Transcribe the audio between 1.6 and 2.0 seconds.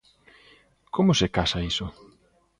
iso?